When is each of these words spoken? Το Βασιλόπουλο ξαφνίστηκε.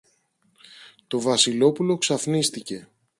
Το 1.07 1.21
Βασιλόπουλο 1.21 1.97
ξαφνίστηκε. 1.97 2.87